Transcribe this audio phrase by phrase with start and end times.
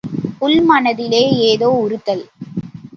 [0.41, 1.21] உள்மனத்திலே
[1.49, 2.25] ஏதோ உறுத்தல்!